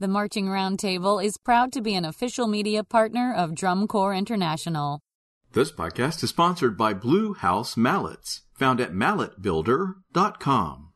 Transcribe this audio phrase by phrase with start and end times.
[0.00, 5.00] The Marching Roundtable is proud to be an official media partner of Drum Corps International.
[5.54, 10.92] This podcast is sponsored by Blue House Mallets, found at malletbuilder.com.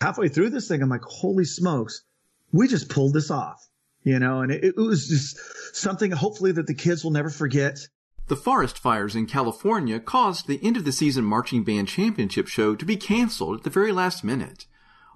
[0.00, 2.02] Halfway through this thing, I'm like, holy smokes,
[2.50, 3.68] we just pulled this off,
[4.02, 5.38] you know, and it, it was just
[5.76, 7.86] something hopefully that the kids will never forget.
[8.26, 12.74] The forest fires in California caused the end of the season marching band championship show
[12.74, 14.66] to be canceled at the very last minute.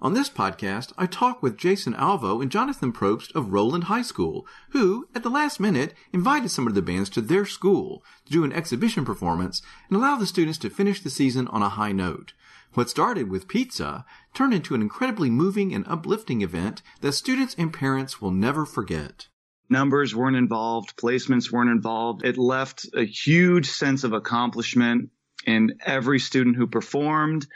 [0.01, 4.47] On this podcast, I talk with Jason Alvo and Jonathan Probst of Rowland High School,
[4.69, 8.45] who, at the last minute, invited some of the bands to their school to do
[8.45, 12.31] an exhibition performance and allow the students to finish the season on a high note.
[12.75, 17.73] What started with pizza turned into an incredibly moving and uplifting event that students and
[17.73, 19.27] parents will never forget.
[19.69, 22.23] Numbers weren't involved, placements weren't involved.
[22.23, 25.09] It left a huge sense of accomplishment
[25.45, 27.47] in every student who performed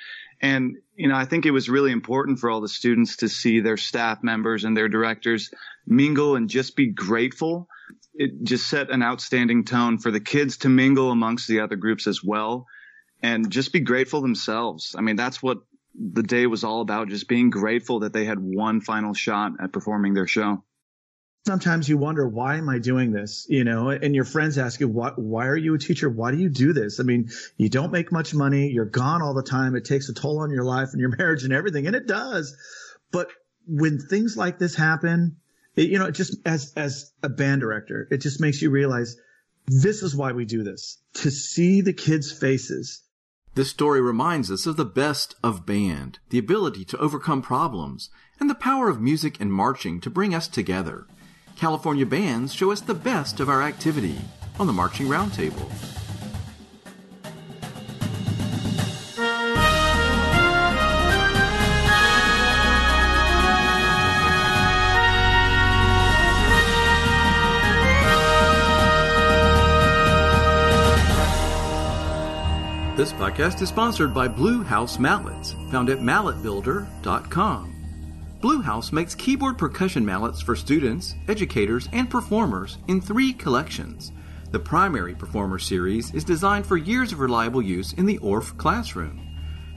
[0.42, 3.60] and, you know, I think it was really important for all the students to see
[3.60, 5.50] their staff members and their directors
[5.86, 7.68] mingle and just be grateful.
[8.14, 12.08] It just set an outstanding tone for the kids to mingle amongst the other groups
[12.08, 12.68] as well
[13.22, 14.96] and just be grateful themselves.
[14.98, 15.60] I mean, that's what
[15.96, 19.72] the day was all about, just being grateful that they had one final shot at
[19.72, 20.64] performing their show
[21.46, 23.46] sometimes you wonder why am i doing this?
[23.50, 26.10] You know and your friends ask you why, why are you a teacher?
[26.10, 27.00] Why do you do this?
[27.00, 28.70] I mean you don't make much money.
[28.70, 29.76] You're gone all the time.
[29.76, 32.56] It takes a toll on your life and your marriage and everything and it does.
[33.12, 33.28] But
[33.68, 35.38] when things like this happen
[35.76, 39.16] it, you know it just as as a band director it just makes you realize
[39.68, 43.02] this is why we do this to see the kids faces.
[43.56, 48.50] This story reminds us of the best of band the ability to overcome problems and
[48.50, 51.06] the power of music and marching to bring us together
[51.56, 54.20] California bands show us the best of our activity
[54.60, 55.70] on the Marching Roundtable.
[72.96, 77.83] This podcast is sponsored by Blue House Mallets, found at malletbuilder.com.
[78.44, 84.12] Blue House makes keyboard percussion mallets for students, educators, and performers in three collections.
[84.52, 89.26] The primary performer series is designed for years of reliable use in the Orff classroom.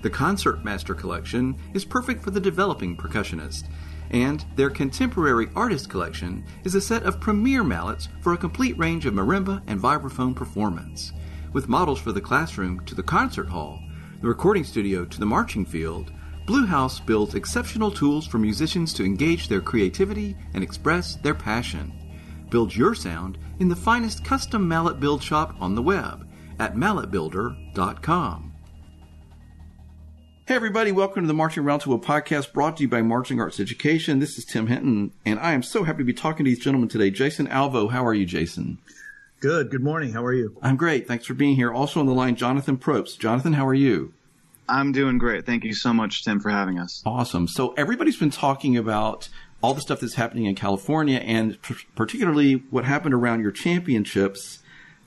[0.03, 3.69] The Concert Master collection is perfect for the developing percussionist,
[4.11, 9.07] and their Contemporary Artist collection is a set of premier mallets for a complete range
[9.07, 11.13] of marimba and vibraphone performance.
[11.53, 13.81] With models for the classroom to the concert hall,
[14.21, 16.11] the recording studio to the marching field,
[16.47, 21.93] Blue House builds exceptional tools for musicians to engage their creativity and express their passion.
[22.51, 26.25] Build your sound in the finest custom mallet build shop on the web
[26.61, 28.53] at malletbuilder.com.
[30.47, 34.21] Hey everybody, welcome to the Marching Roundtable podcast brought to you by Marching Arts Education.
[34.21, 36.89] This is Tim Hinton, and I am so happy to be talking to these gentlemen
[36.89, 37.11] today.
[37.11, 38.79] Jason Alvo, how are you, Jason?
[39.41, 39.69] Good.
[39.69, 40.13] Good morning.
[40.13, 40.57] How are you?
[40.63, 41.09] I'm great.
[41.09, 41.73] Thanks for being here.
[41.73, 43.19] Also on the line, Jonathan Probst.
[43.19, 44.15] Jonathan, how are you?
[44.69, 45.47] I'm doing great.
[45.47, 47.03] Thank you so much, Tim, for having us.
[47.05, 47.49] Awesome.
[47.49, 49.29] So everybody's been talking about
[49.63, 51.59] all the stuff that's happening in California and
[51.95, 54.61] particularly what happened around your championships.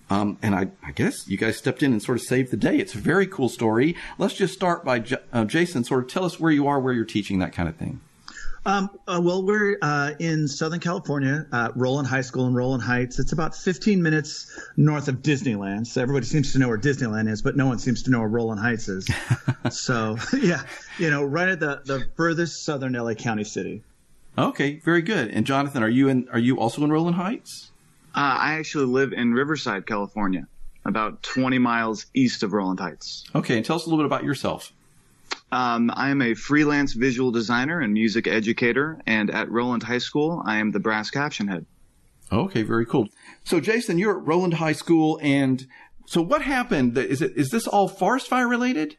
[0.09, 2.77] Um, and I, I, guess you guys stepped in and sort of saved the day.
[2.77, 3.95] It's a very cool story.
[4.17, 5.83] Let's just start by uh, Jason.
[5.83, 8.01] Sort of tell us where you are, where you're teaching, that kind of thing.
[8.65, 13.19] Um, uh, well, we're uh, in Southern California, uh, Rowland High School in Rowland Heights.
[13.19, 15.87] It's about 15 minutes north of Disneyland.
[15.87, 18.27] So everybody seems to know where Disneyland is, but no one seems to know where
[18.27, 19.09] Rowland Heights is.
[19.71, 20.63] so yeah,
[20.97, 23.83] you know, right at the, the furthest southern LA County city.
[24.37, 25.29] Okay, very good.
[25.29, 26.29] And Jonathan, are you in?
[26.31, 27.71] Are you also in Rowland Heights?
[28.15, 30.47] Uh, I actually live in Riverside, California,
[30.85, 33.25] about 20 miles east of Roland Heights.
[33.35, 34.73] Okay, and tell us a little bit about yourself.
[35.51, 40.43] Um, I am a freelance visual designer and music educator, and at Rowland High School,
[40.45, 41.65] I am the brass caption head.
[42.31, 43.07] Okay, very cool.
[43.43, 45.65] So, Jason, you're at Rowland High School, and
[46.05, 46.97] so what happened?
[46.97, 48.97] Is it is this all forest fire related?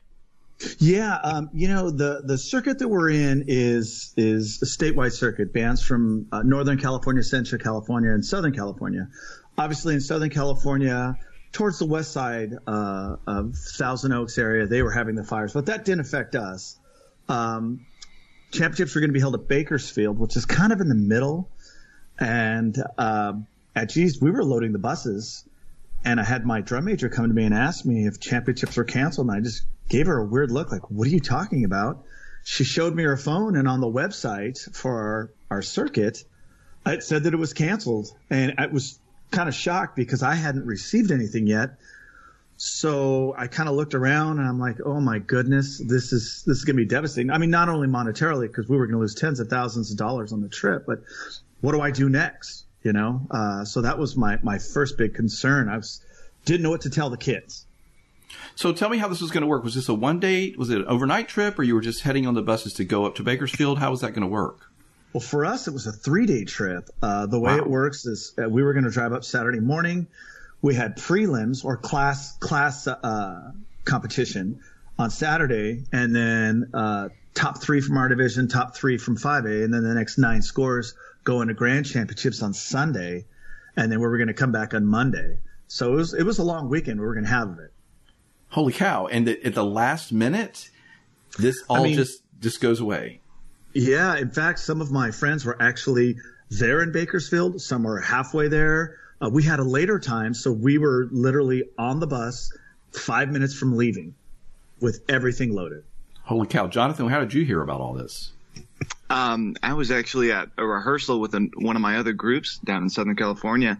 [0.79, 5.53] Yeah, um, you know the the circuit that we're in is is a statewide circuit.
[5.53, 9.09] Bands from uh, Northern California, Central California, and Southern California.
[9.57, 11.15] Obviously, in Southern California,
[11.53, 15.67] towards the west side uh, of Thousand Oaks area, they were having the fires, but
[15.67, 16.79] that didn't affect us.
[17.29, 17.87] Um,
[18.53, 21.49] championships were going to be held at Bakersfield, which is kind of in the middle.
[22.19, 23.35] And uh,
[23.75, 25.45] at geez, we were loading the buses,
[26.05, 28.85] and I had my drum major come to me and ask me if championships were
[28.85, 32.05] canceled, and I just gave her a weird look, like, "What are you talking about?"
[32.45, 36.25] She showed me her phone, and on the website for our, our circuit,
[36.87, 38.99] it said that it was canceled, and it was
[39.31, 41.79] kind of shocked because I hadn't received anything yet.
[42.57, 46.59] So I kind of looked around and I'm like, oh my goodness, this is this
[46.59, 47.31] is gonna be devastating.
[47.31, 50.33] I mean, not only monetarily because we were gonna lose tens of thousands of dollars
[50.33, 51.03] on the trip, but
[51.63, 52.65] what do I do next?
[52.83, 55.69] You know, uh, so that was my my first big concern.
[55.69, 56.03] I was
[56.45, 57.67] didn't know what to tell the kids.
[58.55, 59.65] So tell me how this was going to work.
[59.65, 60.55] Was this a one day?
[60.57, 63.05] Was it an overnight trip, or you were just heading on the buses to go
[63.05, 63.79] up to Bakersfield?
[63.79, 64.70] How was that going to work?
[65.13, 66.89] Well, for us, it was a three day trip.
[67.03, 67.59] Uh, the way Wow.
[67.59, 70.07] it works is uh, we were going to drive up Saturday morning.
[70.63, 73.53] We had prelims or class class uh,
[73.85, 74.61] competition
[74.99, 79.73] on Saturday, and then uh, top three from our division, top three from 5A, and
[79.73, 83.25] then the next nine scores go into grand championships on Sunday,
[83.77, 85.39] and then we were going to come back on Monday.
[85.69, 87.73] So it was it was a long weekend we were going to have of it.
[88.51, 89.07] Holy cow!
[89.07, 90.69] And at at the last minute,
[91.39, 93.21] this all mean- just just goes away.
[93.73, 96.17] Yeah, in fact, some of my friends were actually
[96.51, 97.61] there in Bakersfield.
[97.61, 98.97] Some were halfway there.
[99.23, 102.53] Uh, we had a later time, so we were literally on the bus
[102.93, 104.15] five minutes from leaving
[104.81, 105.85] with everything loaded.
[106.23, 107.09] Holy cow, Jonathan!
[107.09, 108.33] How did you hear about all this?
[109.11, 112.85] Um, I was actually at a rehearsal with an, one of my other groups down
[112.85, 113.77] in Southern California,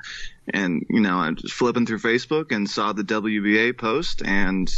[0.53, 4.73] and you know, I'm just flipping through Facebook and saw the WBA post, and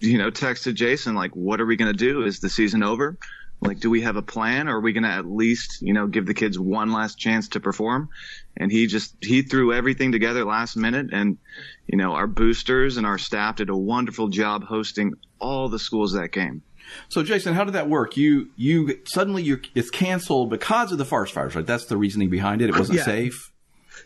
[0.00, 2.24] you know, texted Jason like, "What are we gonna do?
[2.24, 3.16] Is the season over?
[3.64, 6.26] Like, do we have a plan, or are we gonna at least, you know, give
[6.26, 8.10] the kids one last chance to perform?"
[8.58, 11.38] And he just he threw everything together last minute, and
[11.86, 16.12] you know, our boosters and our staff did a wonderful job hosting all the schools
[16.12, 16.60] that game.
[17.08, 18.18] So, Jason, how did that work?
[18.18, 21.66] You you suddenly you it's canceled because of the forest fires, right?
[21.66, 22.68] That's the reasoning behind it.
[22.68, 23.04] It wasn't Yeah.
[23.06, 23.50] safe.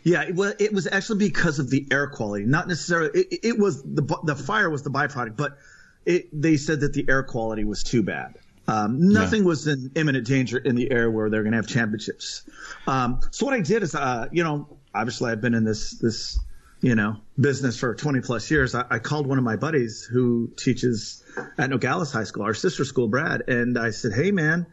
[0.03, 3.09] Yeah, it- well, it was actually because of the air quality, not necessarily.
[3.13, 5.57] It, it was the the fire was the byproduct, but
[6.05, 8.35] it, they said that the air quality was too bad.
[8.69, 12.43] Um, nothing was in imminent danger in the air where they're going to have championships.
[12.87, 16.39] Um, so what I did is, uh, you know, obviously I've been in this this
[16.81, 18.75] you know business for 20 plus years.
[18.75, 21.23] I, I called one of my buddies who teaches
[21.57, 24.67] at Nogales High School, our sister school, Brad, and I said, "Hey, man."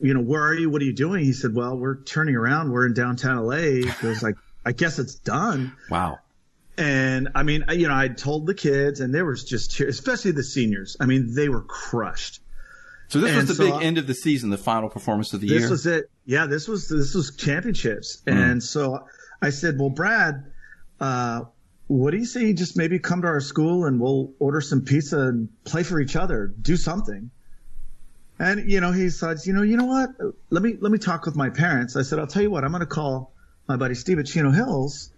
[0.00, 0.70] you know, where are you?
[0.70, 1.24] What are you doing?
[1.24, 2.70] He said, well, we're turning around.
[2.70, 3.56] We're in downtown LA.
[3.56, 5.74] He goes like, I guess it's done.
[5.90, 6.20] Wow.
[6.76, 10.30] And I mean, you know, I told the kids and there was just tears, especially
[10.32, 10.96] the seniors.
[11.00, 12.40] I mean, they were crushed.
[13.08, 15.32] So this And was the so big I- end of the season, the final performance
[15.32, 15.60] of the This year.
[15.62, 16.10] This was it.
[16.26, 18.22] Yeah, this was, this was championships.
[18.26, 18.50] Mm.
[18.50, 19.04] And so
[19.40, 20.44] I said, well, Brad,
[21.00, 21.42] uh,
[21.86, 24.82] what do you say you just maybe come to our school and we'll order some
[24.82, 27.30] pizza and play for each other, do something.
[28.38, 30.10] And you know, he said, you know, you know what?
[30.50, 31.96] Let me let me talk with my parents.
[31.96, 33.32] I said, I'll tell you what, I'm going to call
[33.66, 35.10] my buddy Steve at Chino Hills,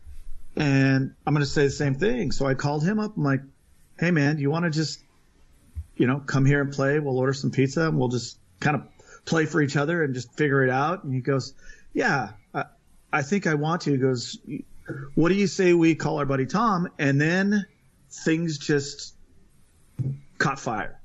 [0.56, 2.30] and I'm going to say the same thing.
[2.32, 3.16] So I called him up.
[3.16, 3.40] I'm like,
[3.98, 5.00] hey man, do you want to just,
[6.00, 6.98] you know, come here and play?
[6.98, 8.84] We'll order some pizza and we'll just kind of
[9.26, 11.04] play for each other and just figure it out.
[11.04, 11.52] And he goes,
[11.92, 12.64] yeah, I,
[13.12, 13.90] I think I want to.
[13.90, 14.38] He goes,
[15.14, 16.88] what do you say we call our buddy Tom?
[16.98, 17.66] And then
[18.24, 19.14] things just
[20.38, 20.98] caught fire.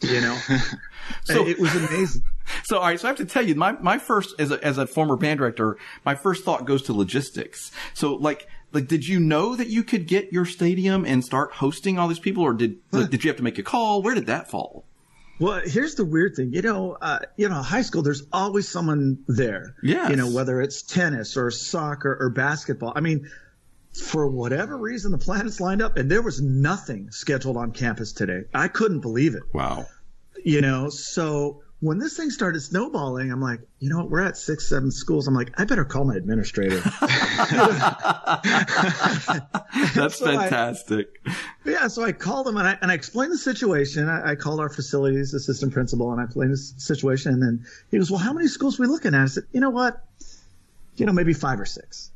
[0.00, 0.38] You know,
[1.24, 2.22] So- it was amazing.
[2.64, 2.98] So, all right.
[2.98, 5.38] So I have to tell you, my, my first, as a, as a former band
[5.38, 7.70] director, my first thought goes to logistics.
[7.94, 11.98] So like, like, did you know that you could get your stadium and start hosting
[11.98, 14.02] all these people or did, like, did you have to make a call?
[14.02, 14.84] Where did that fall?
[15.40, 16.52] Well, here's the weird thing.
[16.52, 19.74] You know, uh, you know, high school, there's always someone there.
[19.82, 22.92] yeah You know, whether it's tennis or soccer or basketball.
[22.94, 23.30] I mean,
[23.92, 28.42] for whatever reason, the planets lined up and there was nothing scheduled on campus today.
[28.52, 29.42] I couldn't believe it.
[29.52, 29.86] Wow.
[30.44, 34.10] You know, so when this thing started snowballing, I'm like, you know what?
[34.10, 35.26] We're at six, seven schools.
[35.26, 36.76] I'm like, I better call my administrator.
[39.94, 41.08] That's So I- fantastic.
[41.64, 44.08] Yeah, so I called him and I, and I explained the situation.
[44.08, 47.32] I, I called our facilities assistant principal and I explained the situation.
[47.34, 49.20] And then he goes, Well, how many schools are we looking at?
[49.22, 50.04] I said, You know what?
[50.96, 52.10] You know, maybe five or six.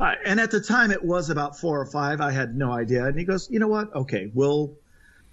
[0.00, 2.20] Uh, and at the time, it was about four or five.
[2.20, 3.04] I had no idea.
[3.04, 3.94] And he goes, You know what?
[3.94, 4.76] Okay, we'll,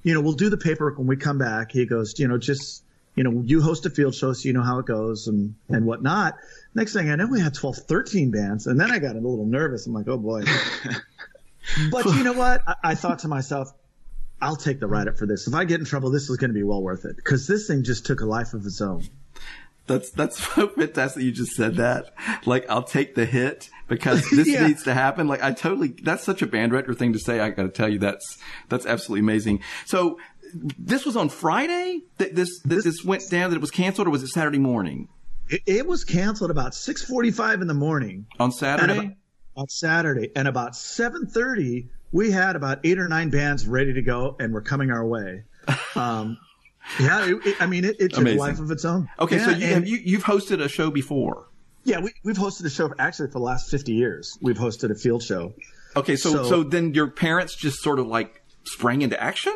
[0.04, 1.72] you know, we'll do the paperwork when we come back.
[1.72, 2.84] He goes, You know, just,
[3.16, 5.86] you know, you host a field show so you know how it goes and, and
[5.86, 6.36] whatnot.
[6.74, 8.68] Next thing I know, we had 12, 13 bands.
[8.68, 9.88] And then I got a little nervous.
[9.88, 10.44] I'm like, Oh boy.
[11.92, 12.62] But you know what?
[12.68, 13.72] I, I thought to myself,
[14.42, 15.48] I'll take the write up for this.
[15.48, 17.68] If I get in trouble, this is going to be well worth it because this
[17.68, 19.04] thing just took a life of its own.
[19.88, 21.24] That's that's fantastic.
[21.24, 22.14] You just said that.
[22.46, 24.68] Like, I'll take the hit because this Yeah.
[24.68, 25.28] needs to happen.
[25.28, 25.90] Like, I totally.
[26.04, 27.40] That's such a band director thing to say.
[27.40, 28.38] I got to tell you, that's
[28.70, 29.62] that's absolutely amazing.
[29.86, 30.20] So,
[30.80, 33.50] this was on Friday that this that this went down.
[33.50, 35.10] That it was canceled, or was it Saturday morning?
[35.50, 38.98] It, it was canceled about 6:45 in the morning On Saturday.
[38.98, 39.12] about,
[39.58, 44.36] on Saturday, and about 7:30 we had about eight or nine bands ready to go
[44.40, 45.44] and were coming our way.
[45.96, 46.38] Um,
[47.00, 48.38] yeah, it, it- I mean, it, it took Amazing.
[48.40, 49.10] a life of its own.
[49.20, 51.48] okay, so you, have you you've hosted a show before.
[51.86, 54.38] yeah, we, we've hosted a show actually for the last 50 years.
[54.42, 55.54] We've hosted a field show.
[55.96, 59.54] Okay, so, so So- then your parents just sort of like sprang into action.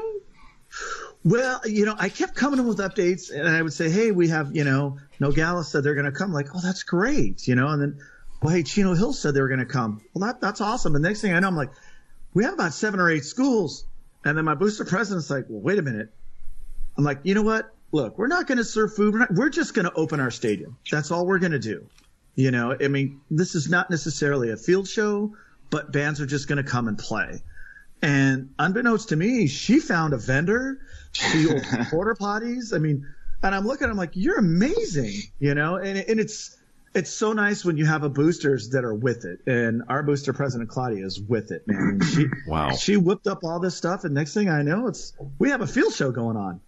[1.23, 4.29] Well, you know, I kept coming in with updates, and I would say, "Hey, we
[4.29, 6.31] have, you know, Nogales said they're going to come.
[6.31, 7.67] Like, oh, that's great, you know.
[7.67, 7.99] And then,
[8.41, 10.01] well, hey, Chino Hill said they were going to come.
[10.13, 10.95] Well, that that's awesome.
[10.95, 11.71] And next thing I know, I'm like,
[12.33, 13.85] we have about seven or eight schools.
[14.23, 16.09] And then my booster president's like, well, wait a minute.
[16.97, 17.73] I'm like, you know what?
[17.91, 19.13] Look, we're not going to serve food.
[19.13, 20.77] We're, not, we're just going to open our stadium.
[20.91, 21.87] That's all we're going to do.
[22.35, 25.35] You know, I mean, this is not necessarily a field show,
[25.69, 27.41] but bands are just going to come and play.
[28.01, 30.79] And unbeknownst to me, she found a vendor.
[31.11, 32.73] She opened porta potties.
[32.73, 33.05] I mean,
[33.43, 36.57] and I'm looking, I'm like, you're amazing, you know, and, and it's,
[36.93, 39.39] it's so nice when you have a boosters that are with it.
[39.45, 42.01] And our booster president Claudia is with it, man.
[42.01, 42.71] She, wow.
[42.71, 44.03] She whipped up all this stuff.
[44.03, 46.61] And next thing I know, it's, we have a field show going on.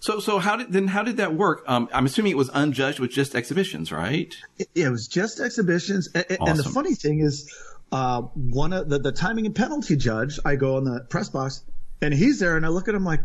[0.00, 0.88] So, so how did then?
[0.88, 1.62] How did that work?
[1.68, 4.34] Um, I'm assuming it was unjudged with just exhibitions, right?
[4.58, 6.48] It, it was just exhibitions, and, awesome.
[6.48, 7.48] and the funny thing is,
[7.92, 11.62] uh, one of the, the timing and penalty judge, I go in the press box,
[12.00, 13.20] and he's there, and I look at him like,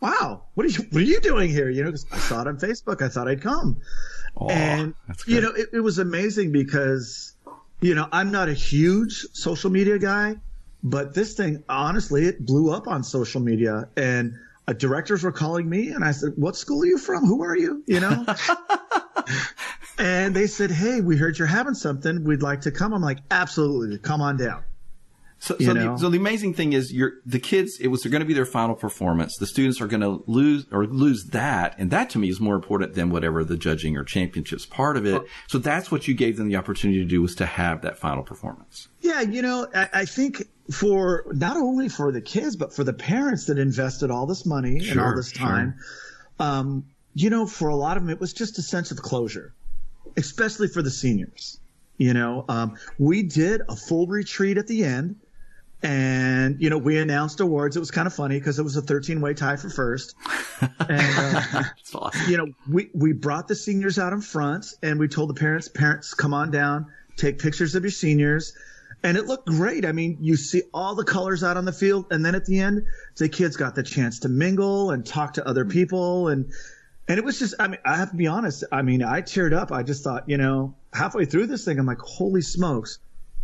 [0.00, 2.48] "Wow, what are you what are you doing here?" You know, because I saw it
[2.48, 3.80] on Facebook, I thought I'd come,
[4.38, 4.94] oh, and
[5.26, 7.34] you know, it, it was amazing because,
[7.80, 10.36] you know, I'm not a huge social media guy,
[10.82, 14.34] but this thing, honestly, it blew up on social media, and
[14.66, 17.26] uh, directors were calling me and I said, what school are you from?
[17.26, 17.82] Who are you?
[17.86, 18.24] You know?
[20.00, 22.24] and they said, Hey, we heard you're having something.
[22.24, 22.92] We'd like to come.
[22.92, 23.98] I'm like, absolutely.
[23.98, 24.64] Come on down.
[25.42, 27.78] So, so the, so, the, amazing thing is, the kids.
[27.80, 29.38] It was going to be their final performance.
[29.38, 32.54] The students are going to lose or lose that, and that to me is more
[32.54, 35.22] important than whatever the judging or championships part of it.
[35.48, 38.22] So that's what you gave them the opportunity to do was to have that final
[38.22, 38.88] performance.
[39.00, 42.92] Yeah, you know, I, I think for not only for the kids but for the
[42.92, 45.74] parents that invested all this money sure, and all this time,
[46.38, 46.46] sure.
[46.46, 49.54] um, you know, for a lot of them it was just a sense of closure,
[50.16, 51.60] especially for the seniors.
[51.98, 55.16] You know, um, we did a full retreat at the end
[55.82, 57.76] and you know we announced awards.
[57.76, 60.14] It was kind of funny because it was a 13 way tie for first.
[60.90, 61.00] And
[61.54, 61.62] uh,
[61.94, 62.30] awesome.
[62.30, 65.68] you know we we brought the seniors out in front, and we told the parents,
[65.68, 68.54] parents, come on down, take pictures of your seniors.
[69.02, 69.86] And it looked great.
[69.86, 72.60] I mean, you see all the colors out on the field, and then at the
[72.60, 72.84] end,
[73.16, 76.52] the kids got the chance to mingle and talk to other people, and
[77.10, 77.54] and it was just.
[77.58, 78.64] I mean, I have to be honest.
[78.72, 79.72] I mean, I teared up.
[79.72, 82.98] I just thought, you know, halfway through this thing, I'm like, holy smokes,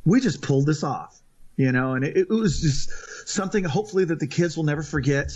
[0.05, 1.21] we just pulled this off
[1.57, 5.33] you know, and it, it, was just something hopefully that the kids will never forget.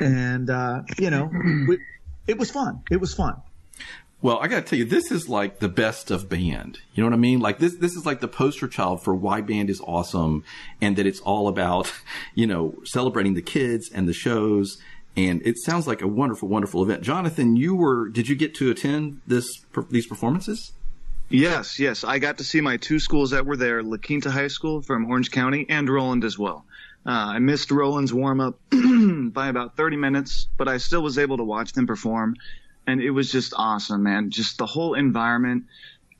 [0.00, 1.30] And, uh, you know,
[1.68, 1.78] we,
[2.26, 2.82] it was fun.
[2.90, 3.40] It was fun.
[4.22, 6.78] Well, I got to tell you, this is like the best of band.
[6.94, 7.40] You know what I mean?
[7.40, 10.44] Like this, this is like the poster child for why band is awesome
[10.80, 11.92] and that it's all about,
[12.34, 14.78] you know, celebrating the kids and the shows.
[15.16, 17.02] And it sounds like a wonderful, wonderful event.
[17.02, 19.48] Jonathan, you were, did you get to attend this,
[19.90, 20.72] these performances?
[21.28, 22.02] Yes, yes.
[22.04, 25.10] I got to see my two schools that were there, La Quinta High School from
[25.10, 26.64] Orange County and Rowland as well.
[27.06, 31.38] Uh, I missed Rowland's warm up by about 30 minutes, but I still was able
[31.38, 32.36] to watch them perform.
[32.86, 34.30] And it was just awesome, man.
[34.30, 35.64] Just the whole environment.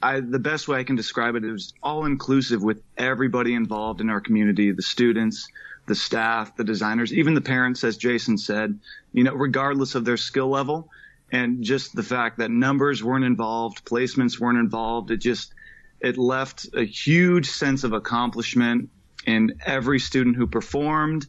[0.02, 4.08] I, the best way I can describe it is all inclusive with everybody involved in
[4.08, 5.48] our community, the students,
[5.86, 8.78] the staff, the designers, even the parents, as Jason said,
[9.12, 10.88] you know, regardless of their skill level
[11.32, 15.52] and just the fact that numbers weren't involved, placements weren't involved, it just
[16.00, 18.88] it left a huge sense of accomplishment
[19.26, 21.26] in every student who performed.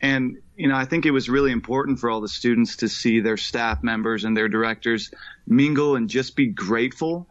[0.00, 3.20] And you know, I think it was really important for all the students to see
[3.20, 5.10] their staff members and their directors
[5.46, 7.26] mingle and just be grateful.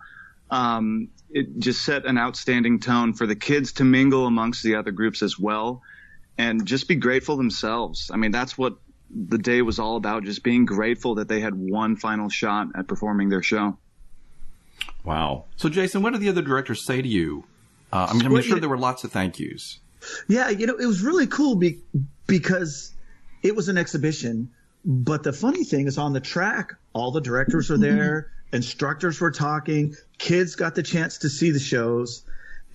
[0.51, 4.91] Um, it just set an outstanding tone for the kids to mingle amongst the other
[4.91, 5.81] groups as well
[6.37, 8.09] and just be grateful themselves.
[8.13, 8.77] I mean, that's what
[9.09, 12.87] the day was all about just being grateful that they had one final shot at
[12.87, 13.77] performing their show.
[15.03, 15.45] Wow.
[15.55, 17.43] So, Jason, what did the other directors say to you?
[17.91, 19.79] Uh, I mean, I'm well, sure there were lots of thank yous.
[20.27, 21.81] Yeah, you know, it was really cool be-
[22.27, 22.91] because
[23.43, 24.51] it was an exhibition.
[24.83, 29.31] But the funny thing is, on the track, all the directors were there, instructors were
[29.31, 32.23] talking, kids got the chance to see the shows.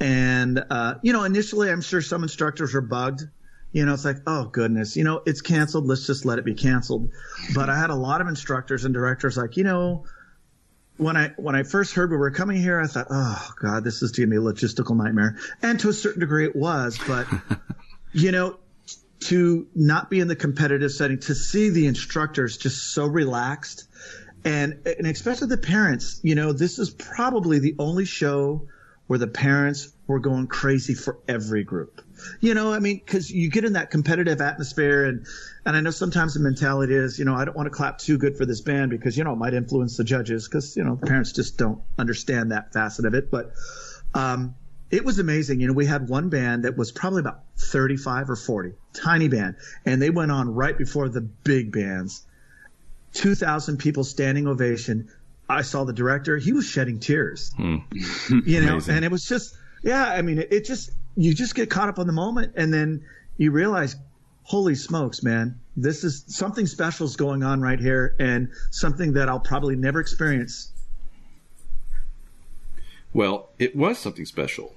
[0.01, 3.25] And, uh, you know, initially, I'm sure some instructors were bugged
[3.73, 5.87] you know, it's like, oh goodness, you know, it's canceled.
[5.87, 7.11] Let's just let it be canceled.
[7.55, 10.05] But I had a lot of instructors and directors like, you know,
[10.97, 14.03] when I when I first heard we were coming here, I thought, oh god, this
[14.03, 15.37] is going to be a logistical nightmare.
[15.63, 16.99] And to a certain degree, it was.
[17.07, 17.27] But
[18.13, 18.59] you know,
[19.21, 23.87] to not be in the competitive setting, to see the instructors just so relaxed,
[24.45, 28.67] and and especially the parents, you know, this is probably the only show
[29.07, 32.03] where the parents were going crazy for every group.
[32.41, 35.27] You know, I mean, because you get in that competitive atmosphere, and
[35.65, 38.19] and I know sometimes the mentality is, you know, I don't want to clap too
[38.19, 40.97] good for this band because you know it might influence the judges because you know
[40.97, 43.31] parents just don't understand that facet of it.
[43.31, 43.53] But
[44.15, 44.55] um,
[44.91, 45.61] it was amazing.
[45.61, 49.57] You know, we had one band that was probably about 35 or 40, tiny band,
[49.85, 52.25] and they went on right before the big bands.
[53.15, 55.09] 2,000 people standing ovation
[55.49, 57.53] I saw the director; he was shedding tears.
[57.57, 57.79] Hmm.
[58.45, 58.97] You know, Amazing.
[58.97, 60.05] and it was just, yeah.
[60.05, 63.05] I mean, it, it just you just get caught up on the moment, and then
[63.39, 63.97] you realize,
[64.45, 69.29] holy smokes, man, this is something special is going on right here, and something that
[69.29, 70.73] I'll probably never experience.
[73.13, 74.77] Well, it was something special,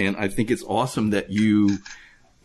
[0.00, 1.78] and I think it's awesome that you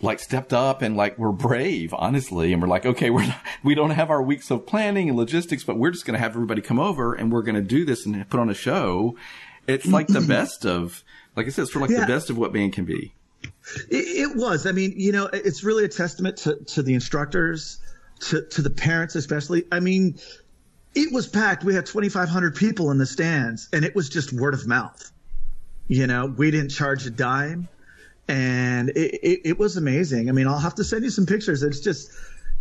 [0.02, 3.76] like stepped up and like we're brave, honestly, and we're like, okay, we're not, we
[3.76, 6.62] don't have our weeks of planning and logistics, but we're just going to have everybody
[6.62, 9.16] come over and we're going to do this and put on a show.
[9.68, 11.04] It's like the best of,
[11.38, 12.02] like I said, it's of like yeah.
[12.02, 13.14] the best of what band can be.
[13.90, 14.66] It, it, was.
[14.66, 17.80] I mean, you know, it's really a testament to, to the instructors,
[18.22, 19.66] to, to the parents, especially.
[19.72, 20.20] I mean,
[20.96, 21.64] it was packed.
[21.64, 25.12] We had 2,500 people in the stands and it was just word of mouth.
[25.88, 27.68] You know, we didn't charge a dime
[28.28, 30.30] and it, it, it, was amazing.
[30.30, 31.64] I mean, I'll have to send you some pictures.
[31.64, 32.12] It's just,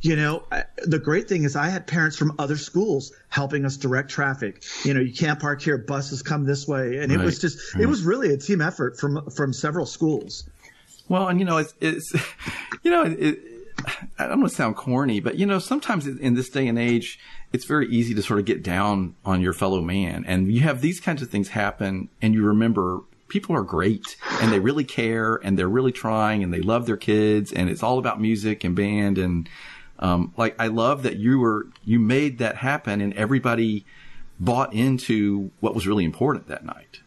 [0.01, 0.45] you know,
[0.85, 4.63] the great thing is I had parents from other schools helping us direct traffic.
[4.85, 7.21] You know, you can't park here, buses come this way, and right.
[7.21, 7.83] it was just, right.
[7.83, 10.49] it was really a team effort from from several schools.
[11.09, 12.13] Well, and you know, it's, it's
[12.83, 13.39] you know, it,
[14.19, 17.19] I don't want to sound corny, but you know, sometimes in this day and age,
[17.53, 20.81] it's very easy to sort of get down on your fellow man, and you have
[20.81, 25.37] these kinds of things happen, and you remember people are great and they really care
[25.37, 28.77] and they're really trying and they love their kids and it's all about music and
[28.77, 29.49] band and
[29.99, 33.85] um, like I love that you were you made that happen and everybody
[34.39, 37.01] bought into what was really important that night.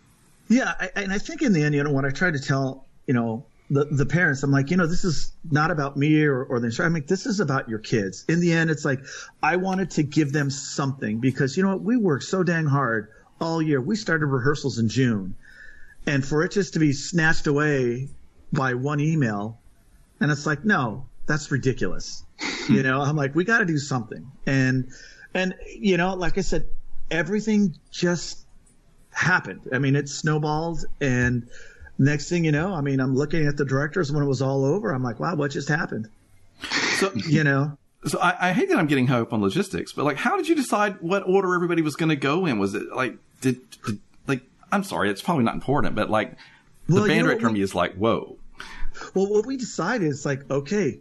[0.48, 2.86] Yeah, I, and I think in the end, you know, what I tried to tell
[3.06, 6.44] you know the the parents, I'm like, you know, this is not about me or,
[6.44, 6.88] or the instructor.
[6.88, 8.26] I'm like, this is about your kids.
[8.28, 9.00] In the end, it's like
[9.44, 13.10] I wanted to give them something because you know what, we worked so dang hard
[13.40, 13.80] all year.
[13.80, 15.36] We started rehearsals in June
[16.06, 18.10] and for it just to be snatched away
[18.52, 19.60] by one email
[20.20, 22.24] and it's like no that's ridiculous
[22.70, 24.90] you know i'm like we got to do something and
[25.34, 26.68] and you know like i said
[27.12, 28.46] everything just
[29.12, 31.48] happened i mean it snowballed and
[32.00, 34.66] next thing you know i mean i'm looking at the directors when it was all
[34.66, 36.10] over i'm like wow what just happened?
[36.98, 37.78] So you know?
[38.06, 40.48] so I, I hate that i'm getting hung up on logistics but like how did
[40.48, 42.58] you decide what order everybody was going to go in?
[42.58, 44.00] Was it like did, did
[44.72, 46.34] I'm sorry, it's probably not important, but like
[46.88, 48.38] the well, band director we, me is like, whoa.
[49.14, 51.00] Well, what we decided is like, okay,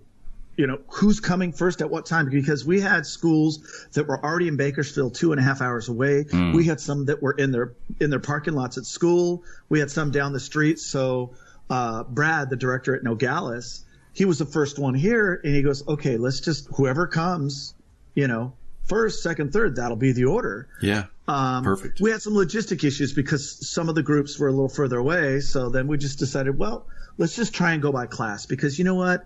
[0.59, 2.29] you know, who's coming first at what time?
[2.29, 6.25] Because we had schools that were already in Bakersfield, two and a half hours away.
[6.25, 6.53] Mm.
[6.53, 9.45] We had some that were in their in their parking lots at school.
[9.69, 10.81] We had some down the street.
[10.81, 11.31] So
[11.71, 15.87] uh, Brad, the director at Nogales, he was the first one here, and he goes,
[15.87, 17.75] okay, let's just whoever comes,
[18.15, 18.53] you know,
[18.89, 20.69] first, second, third, that'll be the order.
[20.83, 21.05] Yeah.
[21.29, 22.01] Um, Perfect.
[22.01, 25.39] We had some logistic issues because some of the groups were a little further away.
[25.39, 28.85] So then we just decided, well, let's just try and go by class because you
[28.85, 29.25] know what?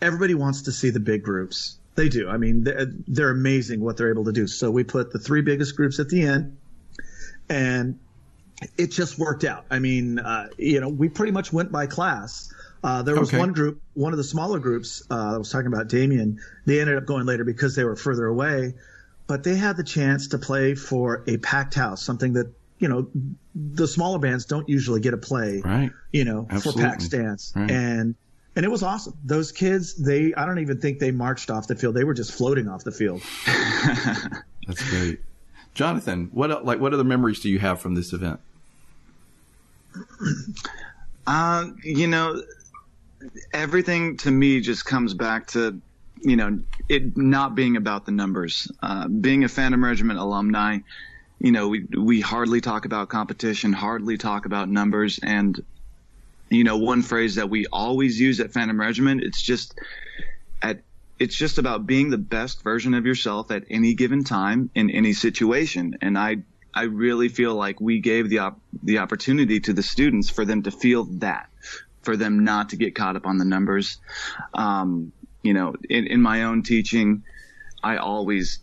[0.00, 1.78] Everybody wants to see the big groups.
[1.94, 2.28] They do.
[2.28, 4.46] I mean, they're, they're amazing what they're able to do.
[4.46, 6.56] So we put the three biggest groups at the end
[7.48, 7.98] and
[8.76, 9.64] it just worked out.
[9.70, 12.52] I mean, uh, you know, we pretty much went by class.
[12.82, 13.38] Uh, there was okay.
[13.38, 16.40] one group, one of the smaller groups uh, I was talking about, Damien.
[16.66, 18.74] They ended up going later because they were further away
[19.26, 23.08] but they had the chance to play for a packed house, something that you know
[23.54, 25.62] the smaller bands don't usually get to play.
[25.64, 25.90] Right.
[26.12, 26.82] You know, Absolutely.
[26.82, 27.70] for packed stands, right.
[27.70, 28.14] and
[28.56, 29.16] and it was awesome.
[29.24, 32.32] Those kids, they I don't even think they marched off the field; they were just
[32.32, 33.22] floating off the field.
[34.66, 35.20] That's great,
[35.74, 36.30] Jonathan.
[36.32, 38.40] What like what other memories do you have from this event?
[41.26, 42.38] Uh, you know,
[43.50, 45.80] everything to me just comes back to
[46.24, 48.70] you know, it not being about the numbers.
[48.82, 50.78] Uh, being a Phantom Regiment alumni,
[51.38, 55.62] you know, we we hardly talk about competition, hardly talk about numbers, and
[56.54, 59.78] you know, one phrase that we always use at Phantom Regiment, it's just
[60.62, 60.80] at
[61.18, 65.12] it's just about being the best version of yourself at any given time in any
[65.12, 65.98] situation.
[66.00, 66.38] And I
[66.74, 70.64] I really feel like we gave the op- the opportunity to the students for them
[70.64, 71.48] to feel that,
[72.02, 73.98] for them not to get caught up on the numbers.
[74.52, 75.12] Um,
[75.42, 77.22] you know, in, in my own teaching,
[77.82, 78.58] I always,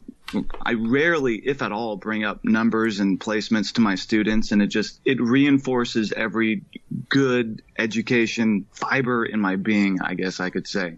[0.62, 4.52] I rarely, if at all, bring up numbers and placements to my students.
[4.52, 6.64] And it just, it reinforces every
[7.10, 10.98] good education fiber in my being, I guess I could say.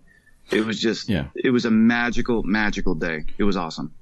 [0.51, 1.27] It was just, yeah.
[1.35, 3.25] it was a magical, magical day.
[3.37, 3.93] It was awesome.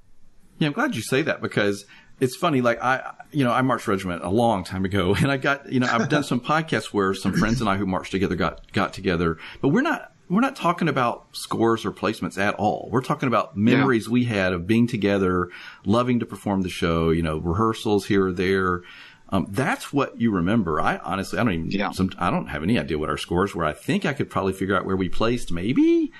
[0.57, 1.85] Yeah, I'm glad you say that because
[2.21, 2.61] it's funny.
[2.61, 5.81] Like I, you know, I marched regiment a long time ago, and I got, you
[5.81, 8.93] know, I've done some podcasts where some friends and I who marched together got got
[8.93, 12.87] together, but we're not we're not talking about scores or placements at all.
[12.89, 14.13] We're talking about memories yeah.
[14.13, 15.49] we had of being together,
[15.85, 18.81] loving to perform the show, you know, rehearsals here or there.
[19.27, 20.79] Um, that's what you remember.
[20.79, 21.91] I honestly, I don't even, yeah.
[21.91, 23.65] some, I don't have any idea what our scores were.
[23.65, 25.81] I think I could probably figure out where we placed maybe.
[25.81, 26.11] You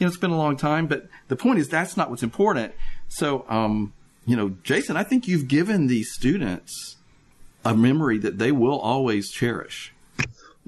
[0.00, 2.72] know, it's been a long time, but the point is that's not what's important.
[3.08, 3.92] So, um,
[4.24, 6.96] you know, Jason, I think you've given these students
[7.66, 9.92] a memory that they will always cherish.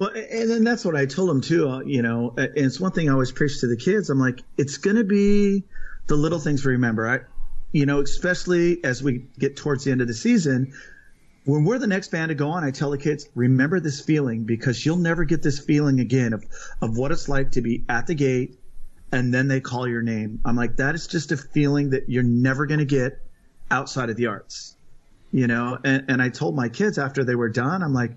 [0.00, 1.68] Well, and then that's what I told them too.
[1.68, 4.08] Uh, you know, and it's one thing I always preach to the kids.
[4.08, 5.62] I'm like, it's going to be
[6.06, 7.06] the little things we remember.
[7.06, 7.18] I,
[7.70, 10.72] you know, especially as we get towards the end of the season,
[11.44, 14.44] when we're the next band to go on, I tell the kids, remember this feeling
[14.44, 16.44] because you'll never get this feeling again of,
[16.80, 18.58] of what it's like to be at the gate
[19.12, 20.40] and then they call your name.
[20.46, 23.20] I'm like, that is just a feeling that you're never going to get
[23.70, 24.76] outside of the arts,
[25.30, 25.78] you know?
[25.84, 28.12] And, and I told my kids after they were done, I'm like,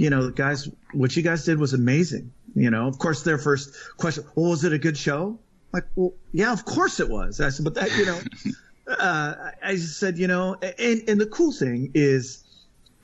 [0.00, 2.32] you know, guys, what you guys did was amazing.
[2.54, 5.38] You know, of course, their first question, well, was it a good show?
[5.74, 7.38] Like, well, yeah, of course it was.
[7.38, 8.18] I said, but that, you know,
[8.98, 12.42] uh, I just said, you know, and, and the cool thing is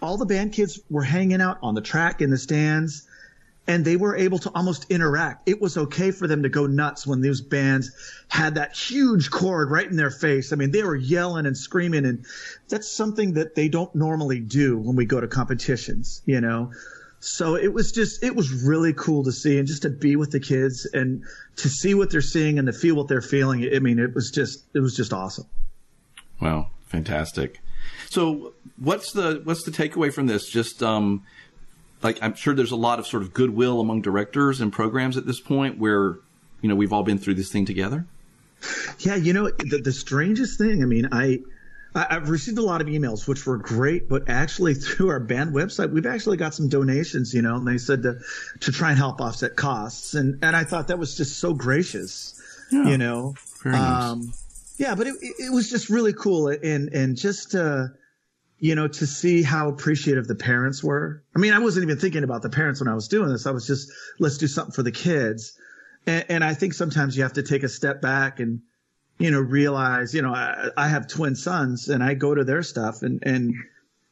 [0.01, 3.07] all the band kids were hanging out on the track in the stands
[3.69, 5.49] and they were able to almost interact.
[5.49, 7.91] It was okay for them to go nuts when those bands
[8.29, 10.53] had that huge chord right in their face.
[10.53, 12.25] I mean, they were yelling and screaming and
[12.69, 16.71] that's something that they don't normally do when we go to competitions, you know?
[17.19, 20.31] So it was just, it was really cool to see and just to be with
[20.31, 21.25] the kids and
[21.57, 23.69] to see what they're seeing and to feel what they're feeling.
[23.75, 25.47] I mean, it was just, it was just awesome.
[26.41, 26.71] Wow.
[26.87, 27.61] Fantastic.
[28.11, 30.49] So what's the, what's the takeaway from this?
[30.49, 31.25] Just, um,
[32.03, 35.27] like I'm sure there's a lot of sort of goodwill among directors and programs at
[35.27, 36.19] this point where,
[36.61, 38.05] you know, we've all been through this thing together.
[39.01, 39.17] Yeah.
[39.17, 41.41] You know, the, the strangest thing, I mean, I,
[41.95, 45.91] I've received a lot of emails, which were great, but actually through our band website,
[45.91, 48.19] we've actually got some donations, you know, and they said to,
[48.61, 50.15] to try and help offset costs.
[50.15, 53.35] And, and I thought that was just so gracious, yeah, you know.
[53.63, 54.05] Very nice.
[54.05, 54.35] Um,
[54.77, 56.49] yeah, but it, it was just really cool.
[56.49, 57.87] And, and just, uh,
[58.59, 61.23] you know, to see how appreciative the parents were.
[61.35, 63.47] I mean, I wasn't even thinking about the parents when I was doing this.
[63.47, 65.59] I was just, let's do something for the kids.
[66.07, 68.63] And, and I think sometimes you have to take a step back and,
[69.19, 72.63] you know, realize, you know, I, I have twin sons and I go to their
[72.63, 73.55] stuff and, and,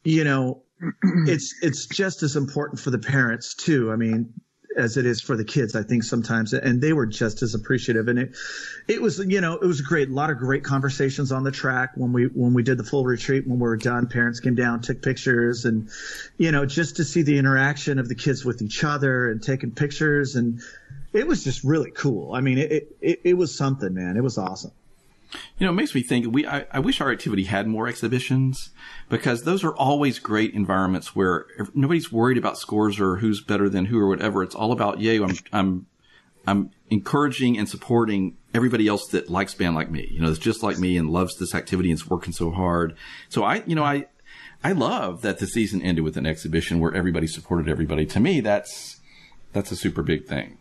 [0.03, 0.61] you know,
[1.27, 3.91] it's, it's just as important for the parents too.
[3.91, 4.31] I mean,
[4.75, 8.07] as it is for the kids, I think sometimes, and they were just as appreciative.
[8.07, 8.35] And it,
[8.87, 10.09] it was, you know, it was great.
[10.09, 13.05] A lot of great conversations on the track when we, when we did the full
[13.05, 15.89] retreat, when we were done, parents came down, took pictures and,
[16.37, 19.71] you know, just to see the interaction of the kids with each other and taking
[19.71, 20.35] pictures.
[20.35, 20.61] And
[21.13, 22.33] it was just really cool.
[22.33, 24.17] I mean, it, it, it was something, man.
[24.17, 24.71] It was awesome.
[25.57, 28.71] You know, it makes me think we, I, I, wish our activity had more exhibitions
[29.09, 33.85] because those are always great environments where nobody's worried about scores or who's better than
[33.85, 34.43] who or whatever.
[34.43, 35.85] It's all about, yay, I'm, I'm,
[36.47, 40.63] I'm encouraging and supporting everybody else that likes band like me, you know, that's just
[40.63, 42.95] like me and loves this activity and is working so hard.
[43.29, 44.07] So I, you know, I,
[44.63, 48.05] I love that the season ended with an exhibition where everybody supported everybody.
[48.07, 49.01] To me, that's,
[49.53, 50.57] that's a super big thing.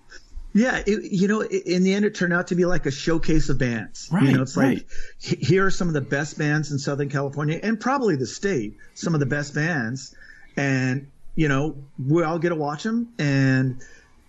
[0.55, 3.49] Yeah, it, you know, in the end, it turned out to be like a showcase
[3.49, 4.09] of bands.
[4.13, 4.77] Right, you know, it's right.
[4.77, 8.77] like here are some of the best bands in Southern California and probably the state.
[8.95, 10.15] Some of the best bands,
[10.57, 13.13] and you know, we all get to watch them.
[13.19, 13.83] And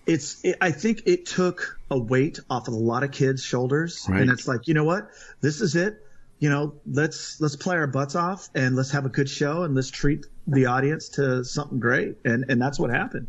[0.07, 4.07] it's, it, I think it took a weight off of a lot of kids' shoulders,
[4.09, 4.21] right.
[4.21, 5.09] and it's like, you know what,
[5.41, 6.01] this is it.
[6.39, 9.73] You know, let's let's play our butts off and let's have a good show and
[9.75, 12.17] let's treat the audience to something great.
[12.25, 13.27] And and that's what happened.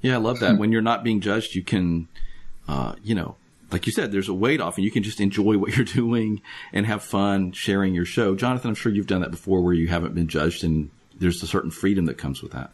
[0.00, 0.56] Yeah, I love that.
[0.56, 2.08] when you're not being judged, you can
[2.68, 3.36] uh, you know,
[3.70, 6.40] like you said, there's a weight off and you can just enjoy what you're doing
[6.72, 8.34] and have fun sharing your show.
[8.34, 11.46] Jonathan, I'm sure you've done that before where you haven't been judged and there's a
[11.46, 12.70] certain freedom that comes with that.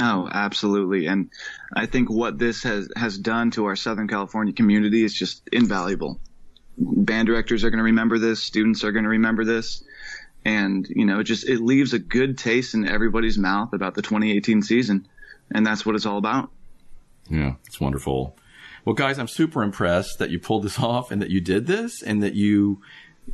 [0.00, 1.06] Oh, absolutely.
[1.06, 1.30] And
[1.72, 6.18] I think what this has, has done to our Southern California community is just invaluable.
[6.76, 8.42] Band directors are going to remember this.
[8.42, 9.84] Students are going to remember this.
[10.44, 14.02] And, you know, it just, it leaves a good taste in everybody's mouth about the
[14.02, 15.06] 2018 season.
[15.54, 16.50] And that's what it's all about.
[17.30, 18.36] Yeah, it's wonderful.
[18.84, 22.02] Well, guys, I'm super impressed that you pulled this off and that you did this
[22.02, 22.82] and that you,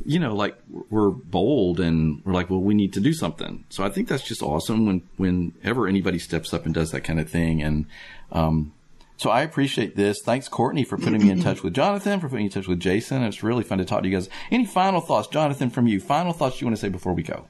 [0.05, 0.57] you know, like
[0.89, 3.65] were bold and we're like, well, we need to do something.
[3.69, 7.19] So I think that's just awesome when, whenever anybody steps up and does that kind
[7.19, 7.61] of thing.
[7.61, 7.85] And,
[8.31, 8.73] um,
[9.17, 10.19] so I appreciate this.
[10.23, 12.79] Thanks, Courtney, for putting me in touch with Jonathan, for putting me in touch with
[12.79, 13.21] Jason.
[13.21, 14.29] It's really fun to talk to you guys.
[14.49, 15.99] Any final thoughts, Jonathan, from you?
[15.99, 17.45] Final thoughts you want to say before we go?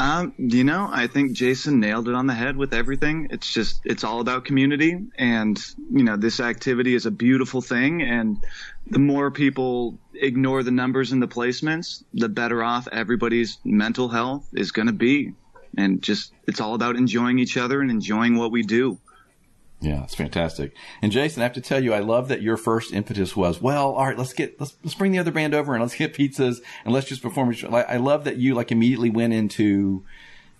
[0.00, 3.28] Um, you know, I think Jason nailed it on the head with everything.
[3.30, 4.96] It's just, it's all about community.
[5.18, 5.60] And,
[5.92, 8.00] you know, this activity is a beautiful thing.
[8.00, 8.42] And
[8.86, 14.48] the more people ignore the numbers and the placements, the better off everybody's mental health
[14.54, 15.34] is going to be.
[15.76, 18.98] And just, it's all about enjoying each other and enjoying what we do.
[19.80, 20.74] Yeah, it's fantastic.
[21.00, 23.92] And Jason, I have to tell you, I love that your first impetus was, well,
[23.92, 26.58] all right, let's get, let's, let's bring the other band over and let's get pizzas
[26.84, 27.54] and let's just perform.
[27.72, 30.04] I love that you like immediately went into,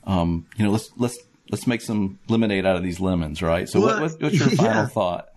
[0.05, 1.19] um, you know, let's, let's,
[1.51, 3.69] let's make some lemonade out of these lemons, right?
[3.69, 4.87] So well, what, what's your final yeah.
[4.87, 5.29] thought?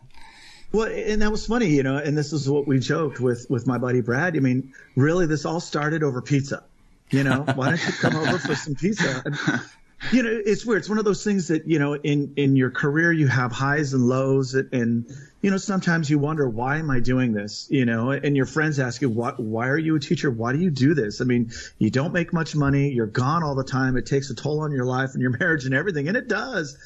[0.72, 3.68] Well, and that was funny, you know, and this is what we joked with with
[3.68, 4.36] my buddy Brad.
[4.36, 6.64] I mean, really, this all started over pizza.
[7.12, 9.22] You know, why don't you come over for some pizza?
[9.24, 9.38] And,
[10.12, 10.80] you know, it's weird.
[10.80, 13.94] It's one of those things that you know, in in your career, you have highs
[13.94, 15.06] and lows, and, and
[15.42, 17.68] you know, sometimes you wonder why am I doing this?
[17.70, 20.30] You know, and your friends ask you, why why are you a teacher?
[20.30, 21.22] Why do you do this?
[21.22, 22.90] I mean, you don't make much money.
[22.90, 23.98] You're gone all the time.
[23.98, 26.78] It takes a toll on your life and your marriage and everything, and it does.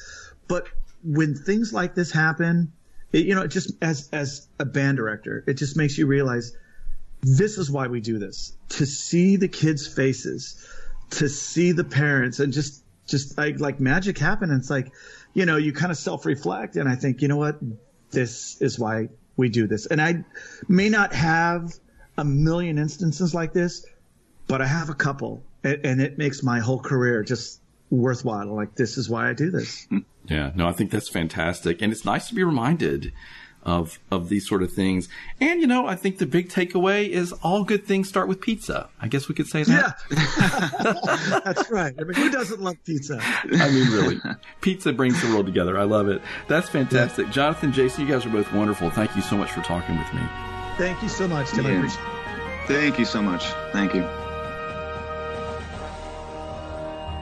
[0.46, 0.68] But
[1.04, 2.72] when things like this happen
[3.12, 6.56] it, you know, it just as as a band director, it just makes you realize
[7.22, 10.66] this is why we do this to see the kids' faces,
[11.10, 14.50] to see the parents, and just just like like magic happen.
[14.50, 14.92] And it's like,
[15.34, 17.58] you know, you kind of self reflect, and I think, you know what,
[18.10, 19.86] this is why we do this.
[19.86, 20.24] And I
[20.68, 21.72] may not have
[22.16, 23.84] a million instances like this,
[24.46, 28.54] but I have a couple, and, and it makes my whole career just worthwhile.
[28.54, 29.86] Like this is why I do this.
[30.30, 33.14] Yeah, no, I think that's fantastic, and it's nice to be reminded
[33.64, 35.08] of of these sort of things.
[35.40, 38.88] And you know, I think the big takeaway is all good things start with pizza.
[39.00, 39.96] I guess we could say that.
[40.10, 41.94] Yeah, that's right.
[41.98, 43.20] I mean, who doesn't love pizza?
[43.22, 44.20] I mean, really,
[44.60, 45.78] pizza brings the world together.
[45.78, 46.22] I love it.
[46.48, 47.32] That's fantastic, yeah.
[47.32, 48.06] Jonathan, Jason.
[48.06, 48.90] You guys are both wonderful.
[48.90, 50.22] Thank you so much for talking with me.
[50.76, 51.64] Thank you so much, Tim.
[51.64, 51.88] Yeah.
[52.66, 53.44] Thank you so much.
[53.72, 54.06] Thank you.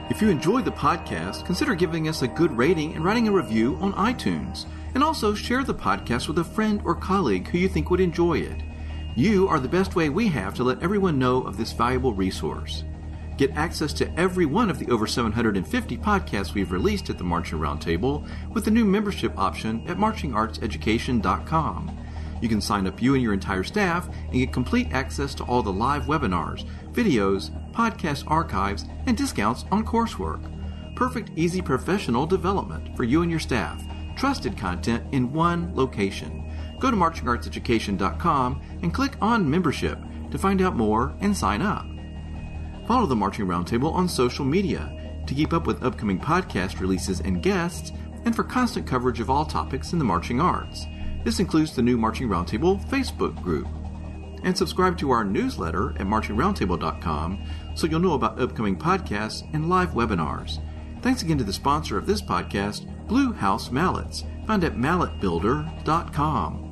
[0.08, 3.76] If you enjoyed the podcast, consider giving us a good rating and writing a review
[3.80, 4.66] on iTunes.
[4.96, 8.38] And also share the podcast with a friend or colleague who you think would enjoy
[8.38, 8.62] it.
[9.14, 12.82] You are the best way we have to let everyone know of this valuable resource.
[13.36, 17.58] Get access to every one of the over 750 podcasts we've released at the Marching
[17.58, 21.98] Roundtable with the new membership option at marchingartseducation.com.
[22.40, 25.62] You can sign up you and your entire staff and get complete access to all
[25.62, 30.50] the live webinars, videos, podcast archives, and discounts on coursework.
[30.96, 33.85] Perfect, easy professional development for you and your staff.
[34.16, 36.50] Trusted content in one location.
[36.80, 39.98] Go to marchingartseducation.com and click on membership
[40.30, 41.86] to find out more and sign up.
[42.86, 44.92] Follow the Marching Roundtable on social media
[45.26, 47.92] to keep up with upcoming podcast releases and guests,
[48.24, 50.86] and for constant coverage of all topics in the marching arts.
[51.24, 53.68] This includes the new Marching Roundtable Facebook group.
[54.42, 59.90] And subscribe to our newsletter at marchingroundtable.com so you'll know about upcoming podcasts and live
[59.90, 60.60] webinars.
[61.02, 66.62] Thanks again to the sponsor of this podcast, Blue House Mallets, found at malletbuilder.com.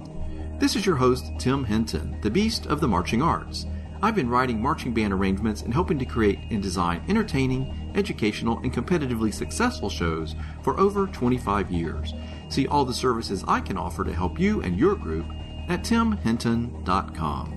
[0.59, 3.67] This is your host, Tim Hinton, the beast of the marching arts.
[4.03, 8.73] I've been writing marching band arrangements and helping to create and design entertaining, educational, and
[8.73, 12.13] competitively successful shows for over 25 years.
[12.51, 15.27] See all the services I can offer to help you and your group
[15.69, 17.54] at timhinton.com.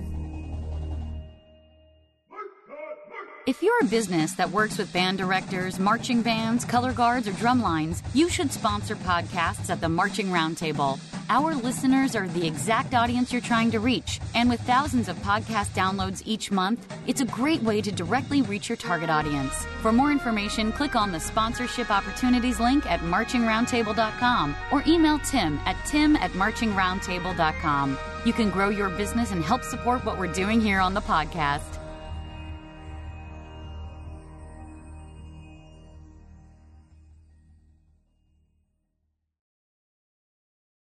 [3.48, 7.62] If you're a business that works with band directors, marching bands, color guards, or drum
[7.62, 11.00] lines, you should sponsor podcasts at the Marching Roundtable.
[11.30, 15.74] Our listeners are the exact audience you're trying to reach, and with thousands of podcast
[15.74, 19.64] downloads each month, it's a great way to directly reach your target audience.
[19.80, 25.82] For more information, click on the sponsorship opportunities link at marchingroundtable.com or email Tim at
[25.86, 27.96] tim at marchingroundtable.com.
[28.26, 31.77] You can grow your business and help support what we're doing here on the podcast.